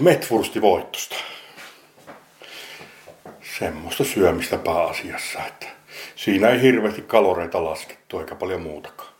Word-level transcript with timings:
Metwursti 0.00 0.60
voittosta. 0.60 1.16
Semmoista 3.58 4.04
syömistä 4.04 4.58
pääasiassa, 4.58 5.38
että 5.46 5.66
siinä 6.16 6.48
ei 6.48 6.62
hirveästi 6.62 7.02
kaloreita 7.02 7.64
laskettu 7.64 8.18
eikä 8.18 8.34
paljon 8.34 8.62
muutakaan. 8.62 9.12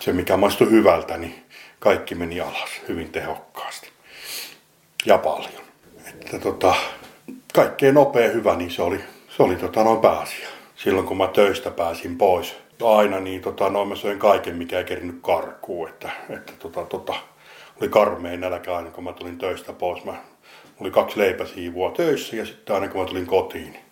Se 0.00 0.12
mikä 0.12 0.36
maistui 0.36 0.70
hyvältä, 0.70 1.16
niin 1.16 1.44
kaikki 1.78 2.14
meni 2.14 2.40
alas 2.40 2.70
hyvin 2.88 3.12
tehokkaasti. 3.12 3.88
Ja 5.06 5.18
paljon. 5.18 5.62
Että 6.06 6.38
tota, 6.38 6.74
kaikkein 7.54 7.94
nopea 7.94 8.30
hyvä, 8.30 8.56
niin 8.56 8.70
se 8.70 8.82
oli, 8.82 9.00
se 9.36 9.42
oli 9.42 9.56
tota 9.56 9.84
noin 9.84 10.00
pääasia. 10.00 10.48
Silloin 10.76 11.06
kun 11.06 11.16
mä 11.16 11.26
töistä 11.26 11.70
pääsin 11.70 12.18
pois, 12.18 12.54
aina 12.84 13.20
niin 13.20 13.40
tota, 13.40 13.68
noin 13.70 13.88
mä 13.88 13.96
söin 13.96 14.18
kaiken, 14.18 14.56
mikä 14.56 14.78
ei 14.78 14.84
kerinyt 14.84 15.18
karkuun. 15.22 15.88
Että, 15.88 16.10
että 16.30 16.52
tota, 16.58 16.84
tota, 16.84 17.14
oli 17.80 17.88
karmeen 17.88 18.40
nälkä 18.40 18.76
aina, 18.76 18.90
kun 18.90 19.04
mä 19.04 19.12
tulin 19.12 19.38
töistä 19.38 19.72
pois. 19.72 20.04
Mä, 20.04 20.14
oli 20.80 20.90
kaksi 20.90 21.18
leipäsiivua 21.18 21.90
töissä 21.90 22.36
ja 22.36 22.46
sitten 22.46 22.74
aina 22.74 22.88
kun 22.88 23.00
mä 23.00 23.06
tulin 23.06 23.26
kotiin, 23.26 23.72
niin 23.72 23.84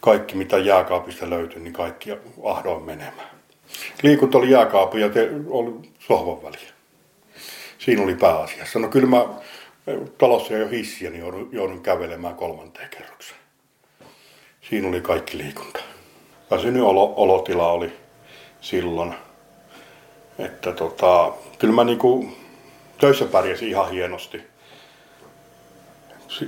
kaikki 0.00 0.36
mitä 0.36 0.58
jääkaapista 0.58 1.30
löytyi, 1.30 1.60
niin 1.60 1.72
kaikki 1.72 2.10
ahdoin 2.44 2.84
menemään. 2.84 3.30
Liikunta 4.02 4.38
oli 4.38 4.50
jääkaapu 4.50 4.96
ja 4.96 5.08
te, 5.08 5.30
oli 5.48 5.72
sohvan 5.98 6.42
väliä. 6.42 6.72
Siinä 7.78 8.02
oli 8.02 8.14
pääasiassa. 8.14 8.78
No 8.78 8.88
kyllä 8.88 9.08
mä 9.08 9.24
talossa 10.18 10.54
ei 10.54 10.62
ole 10.62 10.70
hissiä, 10.70 11.10
niin 11.10 11.20
joudun, 11.20 11.48
joudun 11.52 11.80
kävelemään 11.80 12.34
kolmanteen 12.34 12.88
kerrokseen. 12.90 13.40
Siinä 14.60 14.88
oli 14.88 15.00
kaikki 15.00 15.38
liikunta. 15.38 15.80
Väsynyt 16.50 16.82
olo, 16.82 17.14
olotila 17.16 17.72
oli 17.72 17.92
silloin. 18.60 19.14
Että 20.38 20.72
tota, 20.72 21.32
kyllä 21.58 21.74
mä 21.74 21.84
niinku 21.84 22.28
töissä 23.02 23.24
pärjäsin 23.24 23.68
ihan 23.68 23.90
hienosti. 23.90 24.42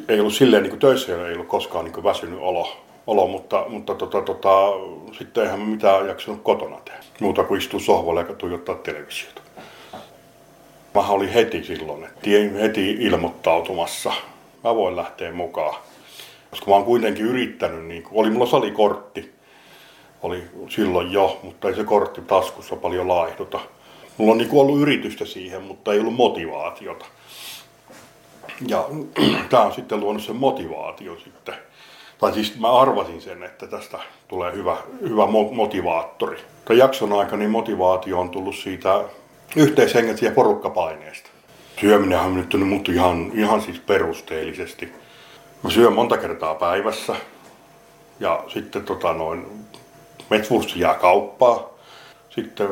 Ei 0.08 0.20
ollut 0.20 0.34
silleen, 0.34 0.62
niin 0.62 0.70
kuin 0.70 0.80
töissä 0.80 1.28
ei 1.28 1.34
ollut 1.34 1.48
koskaan 1.48 1.84
niin 1.84 1.92
kuin 1.92 2.04
väsynyt 2.04 2.38
olo, 2.42 2.76
olo 3.06 3.26
mutta, 3.26 3.65
mutta 3.68 3.95
tota, 3.95 4.23
tota, 4.23 4.51
sitten 5.18 5.45
eihän 5.45 5.60
mä 5.60 5.66
mitään 5.66 6.09
jaksanut 6.09 6.42
kotona 6.42 6.76
tehdä. 6.84 7.01
Muuta 7.20 7.45
kuin 7.45 7.59
istua 7.59 7.80
sohvalle 7.80 8.24
ja 8.29 8.34
tuijottaa 8.34 8.74
televisiota. 8.74 9.42
Mä 10.95 11.09
olin 11.09 11.29
heti 11.29 11.64
silloin, 11.64 12.04
että 12.04 12.30
heti 12.60 12.90
ilmoittautumassa. 12.90 14.12
Mä 14.64 14.74
voin 14.74 14.96
lähteä 14.96 15.32
mukaan. 15.32 15.74
Koska 16.51 16.66
mä 16.66 16.74
oon 16.74 16.84
kuitenkin 16.84 17.26
yrittänyt, 17.26 17.84
niin 17.84 18.04
oli 18.12 18.30
mulla 18.30 18.46
salikortti, 18.46 19.34
oli 20.23 20.42
silloin 20.68 21.12
jo, 21.12 21.40
mutta 21.42 21.68
ei 21.68 21.74
se 21.74 21.84
kortti 21.84 22.20
taskussa 22.20 22.76
paljon 22.76 23.09
laihduta. 23.09 23.60
Mulla 24.18 24.32
on 24.32 24.38
niin 24.38 24.48
kuin 24.48 24.60
ollut 24.60 24.80
yritystä 24.80 25.24
siihen, 25.24 25.62
mutta 25.62 25.93
ei 25.93 26.01
ollut 26.01 26.15
motivaatiota. 26.15 27.07
Ja 28.68 28.84
tämä 29.51 29.62
on 29.62 29.73
sitten 29.73 30.01
luonut 30.01 30.23
sen 30.23 30.37
motivaatio 30.37 31.16
sitten. 31.24 31.54
Tai 32.18 32.32
siis 32.32 32.59
mä 32.59 32.79
arvasin 32.79 33.23
sen, 33.23 33.42
että 33.42 33.66
tästä 33.66 33.98
tulee 34.29 34.52
hyvä, 34.52 34.76
hyvä 35.01 35.26
motivaattori. 35.52 36.38
Tämän 36.65 36.79
jakson 36.79 37.12
aikana 37.12 37.37
niin 37.37 37.51
motivaatio 37.51 38.20
on 38.20 38.30
tullut 38.30 38.57
siitä 38.57 39.04
yhteishengestä 39.57 40.26
ja 40.26 40.32
porukkapaineesta. 40.32 41.30
Syöminen 41.80 42.18
on 42.18 42.35
nyt 42.35 42.54
mut 42.68 42.88
ihan, 42.88 43.30
ihan 43.35 43.62
siis 43.62 43.79
perusteellisesti. 43.79 44.92
Mä 45.62 45.70
syön 45.70 45.92
monta 45.92 46.16
kertaa 46.16 46.54
päivässä. 46.54 47.16
Ja 48.20 48.45
sitten 48.48 48.85
tota 48.85 49.12
noin, 49.12 49.46
Metwurst 50.30 50.76
jää 50.76 50.95
kauppaa. 50.95 51.73
Sitten 52.35 52.68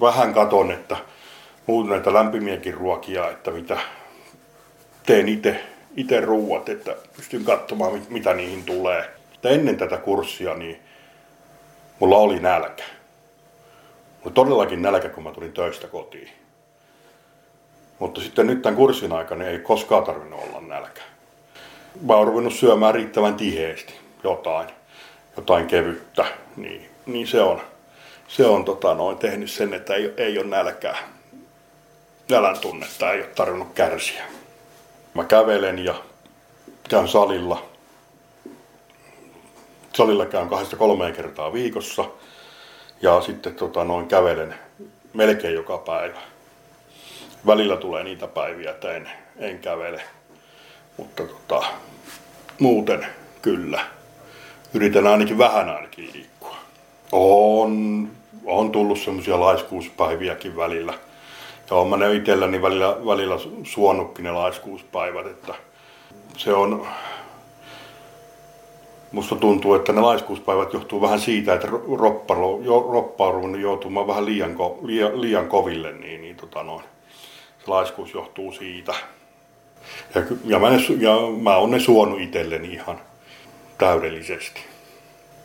vähän 0.00 0.34
katon, 0.34 0.72
että 0.72 0.96
muut 1.66 1.88
näitä 1.88 2.12
lämpimiäkin 2.12 2.74
ruokia, 2.74 3.30
että 3.30 3.50
mitä 3.50 3.78
teen 5.06 5.28
itse 5.28 5.60
itse 5.98 6.20
ruuat, 6.20 6.68
että 6.68 6.96
pystyn 7.16 7.44
katsomaan, 7.44 8.02
mitä 8.08 8.34
niihin 8.34 8.64
tulee. 8.64 9.10
Mutta 9.30 9.48
ennen 9.48 9.76
tätä 9.76 9.96
kurssia, 9.96 10.54
niin 10.54 10.80
mulla 11.98 12.16
oli 12.16 12.40
nälkä. 12.40 12.84
Mulla 14.18 14.34
todellakin 14.34 14.82
nälkä, 14.82 15.08
kun 15.08 15.24
mä 15.24 15.32
tulin 15.32 15.52
töistä 15.52 15.86
kotiin. 15.86 16.28
Mutta 17.98 18.20
sitten 18.20 18.46
nyt 18.46 18.62
tämän 18.62 18.76
kurssin 18.76 19.12
aikana 19.12 19.44
ei 19.44 19.58
koskaan 19.58 20.04
tarvinnut 20.04 20.40
olla 20.42 20.60
nälkä. 20.60 21.02
Mä 22.06 22.14
oon 22.14 22.26
ruvennut 22.26 22.54
syömään 22.54 22.94
riittävän 22.94 23.34
tiheesti 23.34 23.94
jotain, 24.24 24.68
jotain 25.36 25.66
kevyttä, 25.66 26.24
niin, 26.56 26.90
niin 27.06 27.26
se 27.26 27.42
on, 27.42 27.60
se 28.28 28.46
on 28.46 28.64
tota, 28.64 28.94
noin, 28.94 29.18
tehnyt 29.18 29.50
sen, 29.50 29.74
että 29.74 29.94
ei, 29.94 30.14
ei 30.16 30.38
ole 30.38 30.46
nälkää. 30.46 30.98
Nälän 32.30 32.58
tunnetta 32.58 33.12
ei 33.12 33.20
ole 33.20 33.28
tarvinnut 33.28 33.72
kärsiä. 33.74 34.24
Mä 35.14 35.24
kävelen 35.24 35.84
ja 35.84 35.94
käyn 36.88 37.08
salilla. 37.08 37.66
Salilla 39.92 40.26
käyn 40.26 40.48
kahdesta 40.48 40.76
kolmeen 40.76 41.12
kertaa 41.12 41.52
viikossa 41.52 42.04
ja 43.02 43.20
sitten 43.20 43.54
tota, 43.54 43.84
noin 43.84 44.08
kävelen 44.08 44.54
melkein 45.14 45.54
joka 45.54 45.78
päivä. 45.78 46.18
Välillä 47.46 47.76
tulee 47.76 48.04
niitä 48.04 48.26
päiviä, 48.26 48.70
että 48.70 48.92
en, 48.92 49.10
en 49.36 49.58
kävele, 49.58 50.02
mutta 50.96 51.22
tota, 51.22 51.66
muuten 52.58 53.06
kyllä. 53.42 53.80
Yritän 54.74 55.06
ainakin 55.06 55.38
vähän 55.38 55.68
ainakin 55.68 56.10
liikkua. 56.14 56.37
On, 57.12 58.08
on 58.44 58.70
tullut 58.70 58.98
semmoisia 58.98 59.40
laiskuuspäiviäkin 59.40 60.56
välillä– 60.56 60.94
ja 61.70 61.76
olen 61.76 62.00
ne 62.00 62.14
itselläni 62.14 62.62
välillä, 62.62 62.96
välillä 63.06 63.34
suonutkin 63.64 64.24
ne 64.24 64.32
laiskuuspäivät, 64.32 65.26
että 65.26 65.54
se 66.36 66.52
on, 66.52 66.86
musta 69.12 69.36
tuntuu, 69.36 69.74
että 69.74 69.92
ne 69.92 70.00
laiskuuspäivät 70.00 70.72
johtuu 70.72 71.00
vähän 71.00 71.20
siitä, 71.20 71.54
että 71.54 71.68
ropparo, 71.98 72.60
jo, 72.62 72.88
roppa 72.92 73.26
on 73.26 73.34
ruvennut 73.34 73.60
joutumaan 73.60 74.06
vähän 74.06 74.24
liian, 74.24 74.54
ko, 74.54 74.78
liian, 74.82 75.20
liian 75.20 75.48
koville, 75.48 75.92
niin, 75.92 76.22
niin 76.22 76.36
tota 76.36 76.62
noin, 76.62 76.84
se 77.64 77.70
laiskuus 77.70 78.14
johtuu 78.14 78.52
siitä. 78.52 78.94
Ja, 80.14 80.22
ja, 80.44 80.58
mä, 80.58 80.70
ne, 80.70 80.78
ja 81.00 81.12
mä 81.40 81.56
oon 81.56 81.70
ne 81.70 81.80
suonut 81.80 82.20
itselleni 82.20 82.72
ihan 82.72 83.00
täydellisesti. 83.78 84.60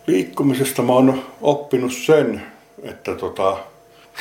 Liikkumisesta 0.08 0.82
mä 0.82 0.94
oon 0.94 1.24
oppinut 1.42 1.94
sen, 1.94 2.42
että 2.84 3.16
tota, 3.16 3.58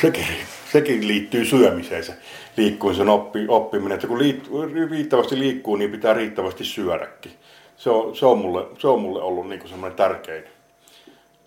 sekin, 0.01 0.25
sekin 0.71 1.07
liittyy 1.07 1.45
syömiseen 1.45 2.03
se 2.03 2.13
liikkumisen 2.57 3.09
oppi, 3.09 3.45
oppiminen. 3.47 3.95
Että 3.95 4.07
kun 4.07 4.19
liit, 4.19 4.49
riittävästi 4.89 5.39
liikkuu, 5.39 5.75
niin 5.75 5.91
pitää 5.91 6.13
riittävästi 6.13 6.65
syödäkin. 6.65 7.31
Se 7.77 7.89
on, 7.89 8.15
se 8.15 8.25
on, 8.25 8.37
mulle, 8.37 8.65
se 8.79 8.87
on 8.87 9.01
mulle 9.01 9.21
ollut 9.21 9.49
niin 9.49 9.69
semmoinen 9.69 9.97
tärkein, 9.97 10.43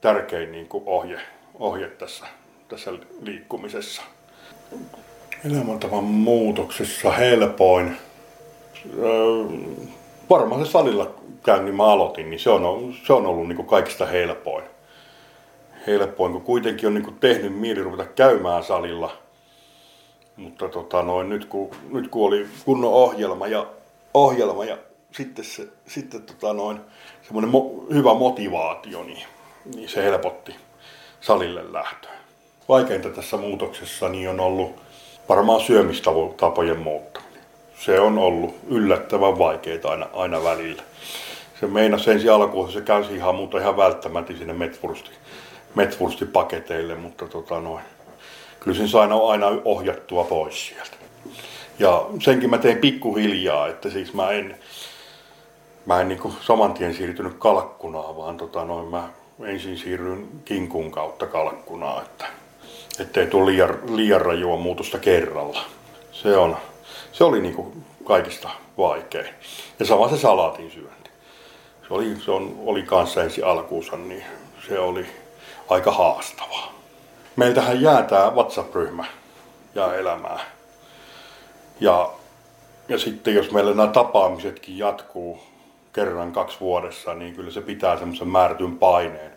tärkein 0.01 0.53
niin 0.53 0.69
ohje, 0.71 1.21
ohje 1.59 1.89
tässä, 1.89 2.27
tässä 2.69 2.93
liikkumisessa. 3.23 4.03
Elämäntavan 5.45 6.05
muutoksessa 6.05 7.11
helpoin. 7.11 7.97
Öö, 8.99 9.45
varmaan 10.31 10.67
se 10.67 10.71
salilla 10.71 11.15
käynnin 11.47 11.75
mä 11.75 11.85
aloitin, 11.85 12.31
niin 12.31 12.41
se 12.41 12.51
on, 12.51 12.95
se 13.07 13.13
on 13.13 13.27
ollut 13.27 13.49
niin 13.49 13.57
kuin 13.57 13.69
kaikista 13.69 14.07
helpoin 14.07 14.65
helpoin, 15.87 16.33
kun 16.33 16.43
kuitenkin 16.43 16.87
on 16.87 16.95
niin 16.95 17.05
kuin 17.05 17.19
tehnyt 17.19 17.59
mieli 17.59 17.83
ruveta 17.83 18.05
käymään 18.05 18.65
salilla. 18.65 19.13
Mutta 20.37 20.69
tota 20.69 21.03
noin, 21.03 21.29
nyt, 21.29 21.45
kun, 21.45 21.71
nyt 21.93 22.09
kun 22.09 22.27
oli 22.27 22.47
kunnon 22.65 22.93
ohjelma 22.93 23.47
ja, 23.47 23.67
ohjelma 24.15 24.65
ja 24.65 24.79
sitten, 25.13 25.45
se, 25.45 25.69
sitten 25.87 26.23
tota 26.23 26.53
noin, 26.53 26.81
semmoinen 27.23 27.51
mo, 27.51 27.85
hyvä 27.93 28.15
motivaatio, 28.15 29.05
niin, 29.05 29.27
niin 29.75 29.89
se 29.89 30.03
helpotti 30.05 30.57
salille 31.21 31.73
lähtöä. 31.73 32.11
Vaikeinta 32.69 33.09
tässä 33.09 33.37
muutoksessa 33.37 34.09
niin 34.09 34.31
on 34.31 34.41
ollut 34.41 34.73
varmaan 35.29 35.61
syömistapojen 35.61 36.79
muuttaminen. 36.79 37.43
Se 37.79 38.01
on 38.01 38.19
ollut 38.19 38.55
yllättävän 38.69 39.39
vaikeaa 39.39 39.91
aina, 39.91 40.09
aina 40.13 40.45
välillä. 40.45 40.83
Se 41.61 41.67
meinasi 41.67 42.11
ensi 42.11 42.29
alkuun, 42.29 42.73
se 42.73 42.81
käy 42.81 43.05
ihan 43.15 43.35
muuta 43.35 43.59
ihan 43.59 43.77
välttämättä 43.77 44.33
sinne 44.33 44.53
Metwurstiin 44.53 45.17
metwurstipaketeille, 45.77 46.95
mutta 46.95 47.27
tota 47.27 47.61
noin, 47.61 47.85
kyllä 48.61 48.77
sen 48.77 48.89
sain 48.89 49.13
aina 49.13 49.47
ohjattua 49.65 50.25
pois 50.25 50.67
sieltä. 50.67 50.97
Ja 51.79 52.07
senkin 52.25 52.51
mä 52.51 52.59
tein 52.59 52.79
pikkuhiljaa, 52.79 53.69
että 53.69 53.91
siis 53.91 54.15
mä 54.15 54.31
en, 54.31 54.59
mä 55.87 56.01
en 56.01 56.09
niin 56.09 56.35
saman 56.41 56.75
tien 56.75 56.95
siirtynyt 56.95 57.35
kalkkunaan, 57.39 58.17
vaan 58.17 58.37
tota 58.37 58.65
noin, 58.65 58.89
mä 58.89 59.09
ensin 59.45 59.79
siirryin 59.79 60.29
kinkun 60.45 60.91
kautta 60.91 61.27
kalkkunaan, 61.27 62.03
että 62.03 62.27
ettei 62.99 63.27
tule 63.27 63.51
liian, 63.51 63.79
liian 63.97 64.21
rajua 64.21 64.57
muutosta 64.57 64.99
kerralla. 64.99 65.61
Se, 66.13 66.37
on, 66.37 66.57
se 67.13 67.25
oli 67.25 67.41
niin 67.41 67.55
kuin 67.55 67.85
kaikista 68.05 68.51
vaikein. 68.79 69.35
Ja 69.79 69.87
sama 69.87 70.09
se 70.09 70.19
salaatin 70.19 70.71
syönti. 70.71 71.06
Se 71.89 71.95
oli, 71.95 72.17
se 72.25 72.31
on, 72.31 72.57
oli 72.67 72.83
kanssa 72.83 73.23
ensi 73.23 73.43
alkuunsa, 73.43 73.97
niin 73.97 74.25
se 74.69 74.79
oli, 74.79 75.07
aika 75.69 75.93
haastavaa. 75.93 76.75
Meiltähän 77.37 77.83
jää 77.83 78.03
tämä 78.03 78.31
WhatsApp-ryhmä 78.31 79.05
ja 79.75 79.95
elämää. 79.95 80.41
Ja 81.81 82.11
ja 82.89 82.99
sitten 82.99 83.35
jos 83.35 83.51
meillä 83.51 83.75
nämä 83.75 83.89
tapaamisetkin 83.89 84.79
jatkuu 84.79 85.39
kerran 85.93 86.33
kaksi 86.33 86.61
vuodessa, 86.61 87.15
niin 87.15 87.35
kyllä 87.35 87.51
se 87.51 87.61
pitää 87.61 87.99
semmoisen 87.99 88.29
määrätyn 88.29 88.79
paineen, 88.79 89.33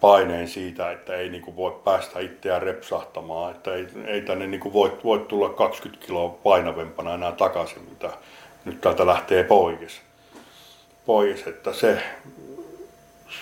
paineen 0.00 0.48
siitä, 0.48 0.90
että 0.90 1.16
ei 1.16 1.28
niin 1.28 1.56
voi 1.56 1.80
päästä 1.84 2.20
itseään 2.20 2.62
repsahtamaan, 2.62 3.50
että 3.50 3.74
ei, 3.74 3.86
ei 4.06 4.20
tänne 4.20 4.46
niin 4.46 4.72
voi, 4.72 4.98
voi 5.04 5.18
tulla 5.18 5.48
20 5.48 6.06
kiloa 6.06 6.28
painavempana 6.28 7.14
enää 7.14 7.32
takaisin, 7.32 7.82
mitä 7.90 8.10
nyt 8.64 8.80
täältä 8.80 9.06
lähtee 9.06 9.44
pois. 9.44 10.00
Pois 11.06 11.46
että 11.46 11.72
se, 11.72 12.02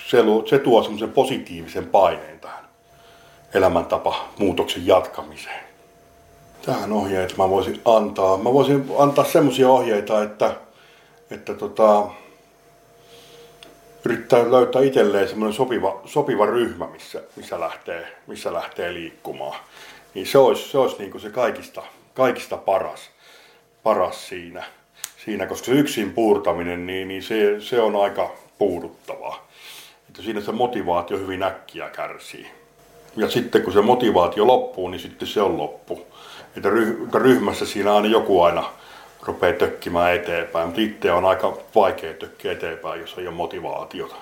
se, 0.06 0.18
se 0.46 0.58
tuo 0.58 0.82
semmoisen 0.82 1.12
positiivisen 1.12 1.86
paineen 1.86 2.40
tähän 2.40 2.64
elämäntapa 3.54 4.28
muutoksen 4.38 4.86
jatkamiseen. 4.86 5.64
Tähän 6.66 6.92
ohjeet 6.92 7.36
mä 7.36 7.50
voisin 7.50 7.80
antaa. 7.84 8.36
Mä 8.36 8.52
voisin 8.52 8.90
antaa 8.98 9.24
semmoisia 9.24 9.68
ohjeita, 9.68 10.22
että, 10.22 10.56
että 11.30 11.54
tota, 11.54 12.06
yrittää 14.04 14.50
löytää 14.50 14.82
itselleen 14.82 15.28
semmoinen 15.28 15.54
sopiva, 15.54 16.00
sopiva 16.04 16.46
ryhmä, 16.46 16.86
missä, 16.86 17.22
missä, 17.36 17.60
lähtee, 17.60 18.16
missä 18.26 18.52
lähtee 18.52 18.94
liikkumaan. 18.94 19.60
Niin 20.14 20.26
se 20.26 20.38
olisi, 20.38 20.68
se, 20.70 20.78
olisi 20.78 20.96
niin 20.98 21.10
kuin 21.10 21.20
se 21.20 21.30
kaikista, 21.30 21.82
kaikista 22.14 22.56
paras, 22.56 23.10
paras 23.82 24.28
siinä, 24.28 24.64
siinä, 25.24 25.46
koska 25.46 25.66
se 25.66 25.72
yksin 25.72 26.12
puurtaminen, 26.12 26.86
niin, 26.86 27.08
niin 27.08 27.22
se, 27.22 27.60
se 27.60 27.80
on 27.80 27.96
aika 27.96 28.32
puuduttavaa. 28.58 29.46
Että 30.08 30.22
siinä 30.22 30.40
se 30.40 30.52
motivaatio 30.52 31.18
hyvin 31.18 31.42
äkkiä 31.42 31.88
kärsii. 31.88 32.46
Ja 33.16 33.30
sitten 33.30 33.62
kun 33.62 33.72
se 33.72 33.82
motivaatio 33.82 34.46
loppuu, 34.46 34.88
niin 34.88 35.00
sitten 35.00 35.28
se 35.28 35.42
on 35.42 35.58
loppu. 35.58 36.06
Että 36.56 36.68
ryhmässä 37.18 37.66
siinä 37.66 37.94
aina 37.94 38.08
joku 38.08 38.42
aina 38.42 38.64
rupeaa 39.22 39.52
tökkimään 39.52 40.14
eteenpäin, 40.14 40.66
mutta 40.66 40.80
itse 40.80 41.12
on 41.12 41.24
aika 41.24 41.58
vaikea 41.74 42.14
tökkiä 42.14 42.52
eteenpäin, 42.52 43.00
jos 43.00 43.14
ei 43.18 43.26
ole 43.26 43.36
motivaatiota. 43.36 44.16